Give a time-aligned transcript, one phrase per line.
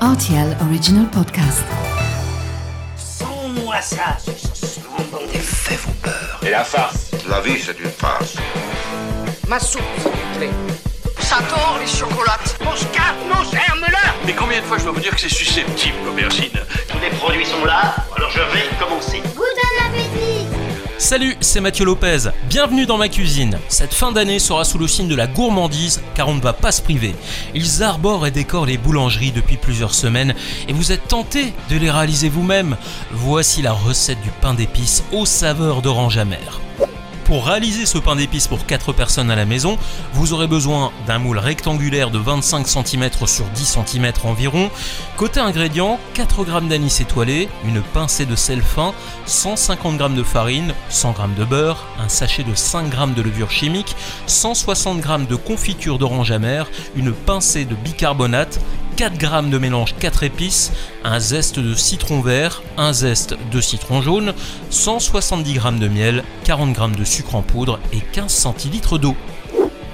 [0.00, 1.64] RTL Original Podcast.
[2.96, 4.16] Sans-moi ça,
[4.54, 6.38] ce semblant fait vos peurs.
[6.46, 8.36] Et la farce La vie, c'est une farce.
[9.48, 10.50] Ma soupe, s'il vous plaît.
[11.18, 12.56] Ça tord, les chocolates.
[12.64, 15.96] Mon scarpe, mon germe-là Mais combien de fois je dois vous dire que c'est susceptible,
[16.06, 16.52] l'aubergine?
[16.88, 19.20] Tous les produits sont là, alors je vais commencer.
[21.08, 22.28] Salut, c'est Mathieu Lopez.
[22.50, 23.58] Bienvenue dans ma cuisine.
[23.68, 26.70] Cette fin d'année sera sous le signe de la gourmandise car on ne va pas
[26.70, 27.14] se priver.
[27.54, 30.34] Ils arborent et décorent les boulangeries depuis plusieurs semaines
[30.68, 32.76] et vous êtes tenté de les réaliser vous-même.
[33.10, 36.60] Voici la recette du pain d'épices aux saveurs d'orange amère.
[37.28, 39.76] Pour réaliser ce pain d'épices pour 4 personnes à la maison,
[40.14, 44.70] vous aurez besoin d'un moule rectangulaire de 25 cm sur 10 cm environ.
[45.18, 48.94] Côté ingrédients, 4 g d'anis étoilé, une pincée de sel fin,
[49.26, 53.50] 150 g de farine, 100 g de beurre, un sachet de 5 g de levure
[53.50, 56.66] chimique, 160 g de confiture d'orange amère,
[56.96, 58.58] une pincée de bicarbonate,
[58.98, 60.72] 4 g de mélange 4 épices,
[61.04, 64.34] un zeste de citron vert, un zeste de citron jaune,
[64.70, 69.14] 170 g de miel, 40 g de sucre en poudre et 15 centilitres d'eau.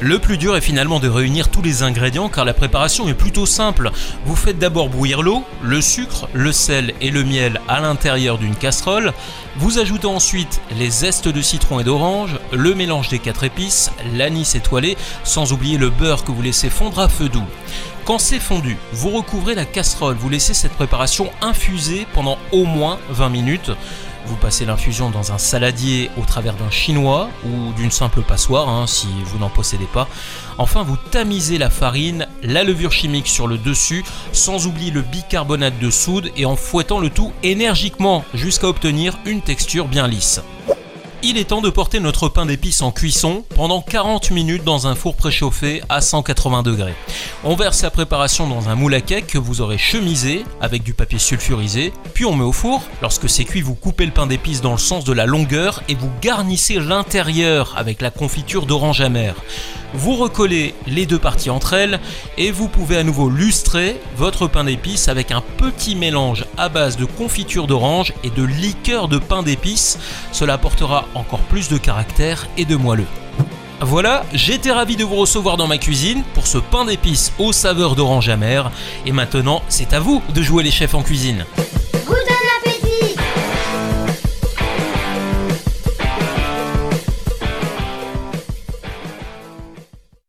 [0.00, 3.46] Le plus dur est finalement de réunir tous les ingrédients car la préparation est plutôt
[3.46, 3.90] simple.
[4.24, 8.54] Vous faites d'abord bouillir l'eau, le sucre, le sel et le miel à l'intérieur d'une
[8.54, 9.12] casserole.
[9.56, 14.54] Vous ajoutez ensuite les zestes de citron et d'orange, le mélange des quatre épices, l'anis
[14.54, 17.42] étoilé, sans oublier le beurre que vous laissez fondre à feu doux.
[18.04, 23.00] Quand c'est fondu, vous recouvrez la casserole, vous laissez cette préparation infuser pendant au moins
[23.10, 23.72] 20 minutes.
[24.28, 28.86] Vous passez l'infusion dans un saladier au travers d'un chinois ou d'une simple passoire hein,
[28.86, 30.06] si vous n'en possédez pas.
[30.58, 35.78] Enfin, vous tamisez la farine, la levure chimique sur le dessus, sans oublier le bicarbonate
[35.78, 40.42] de soude et en fouettant le tout énergiquement jusqu'à obtenir une texture bien lisse.
[41.24, 44.94] Il est temps de porter notre pain d'épices en cuisson pendant 40 minutes dans un
[44.94, 46.94] four préchauffé à 180 degrés.
[47.42, 50.94] On verse la préparation dans un moule à cake que vous aurez chemisé avec du
[50.94, 52.84] papier sulfurisé, puis on met au four.
[53.02, 55.96] Lorsque c'est cuit, vous coupez le pain d'épices dans le sens de la longueur et
[55.96, 59.34] vous garnissez l'intérieur avec la confiture d'orange amère.
[59.94, 61.98] Vous recollez les deux parties entre elles
[62.36, 66.96] et vous pouvez à nouveau lustrer votre pain d'épices avec un petit mélange à base
[66.96, 69.98] de confiture d'orange et de liqueur de pain d'épices.
[70.32, 73.06] Cela apportera encore plus de caractère et de moelleux.
[73.80, 77.94] Voilà, j'étais ravi de vous recevoir dans ma cuisine pour ce pain d'épices aux saveurs
[77.94, 78.72] d'orange amère.
[79.06, 81.44] Et maintenant, c'est à vous de jouer les chefs en cuisine.